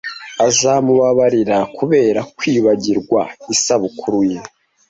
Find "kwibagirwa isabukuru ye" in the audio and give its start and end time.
2.37-4.39